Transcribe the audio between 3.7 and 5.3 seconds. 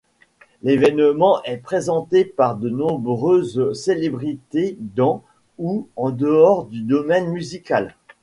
célébrités dans